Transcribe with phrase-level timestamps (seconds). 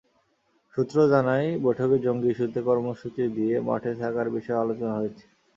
[0.73, 5.25] সূত্র জানায়, বৈঠকে জঙ্গি ইস্যুতে কর্মসূচি দিয়ে মাঠে থাকার বিষয়ে আলোচনা হয়েছে।